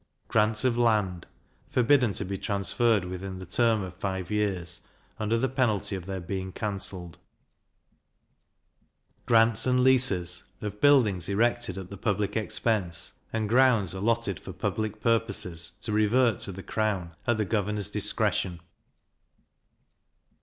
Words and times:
Grants 0.27 0.65
of 0.65 0.79
Land 0.79 1.27
forbidden 1.69 2.13
to 2.13 2.25
be 2.25 2.35
transferred 2.35 3.05
within 3.05 3.37
the 3.37 3.45
term 3.45 3.83
of 3.83 3.93
five 3.95 4.31
years, 4.31 4.81
under 5.19 5.37
the 5.37 5.47
penalty 5.47 5.95
of 5.95 6.07
their 6.07 6.19
being 6.19 6.51
cancelled. 6.51 7.19
Grants 9.27 9.67
and 9.67 9.83
Leases 9.83 10.45
of 10.59 10.81
buildings 10.81 11.29
erected 11.29 11.77
at 11.77 11.91
the 11.91 11.97
public 11.97 12.35
expence, 12.35 13.13
and 13.31 13.47
grounds 13.47 13.93
allotted 13.93 14.39
for 14.39 14.53
public 14.53 15.01
purposes, 15.01 15.73
to 15.81 15.91
revert 15.91 16.39
to 16.39 16.51
the 16.51 16.63
crown, 16.63 17.13
at 17.27 17.37
the 17.37 17.45
governor's 17.45 17.91
discretion. 17.91 18.59